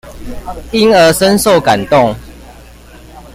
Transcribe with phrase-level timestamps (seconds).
[0.71, 2.15] 因而深受感動